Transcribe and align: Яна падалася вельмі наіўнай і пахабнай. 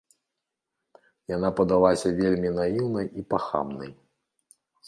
Яна 1.35 1.49
падалася 1.59 2.13
вельмі 2.21 2.49
наіўнай 2.57 3.07
і 3.21 3.29
пахабнай. 3.35 3.91